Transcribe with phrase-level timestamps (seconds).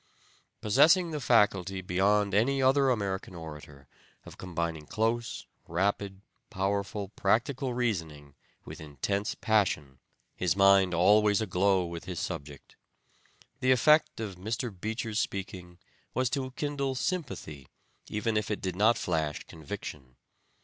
[0.61, 3.87] Possessing the faculty beyond any other American orator
[4.25, 8.33] of combining close, rapid, powerful, practical reasoning
[8.65, 9.99] with intense passion
[10.35, 12.75] his mind always aglow with his subject
[13.59, 14.73] the effect of Mr.
[14.75, 15.77] Beecher's speaking
[16.15, 17.67] was to kindle sympathy,
[18.07, 20.15] even if it did not flash conviction.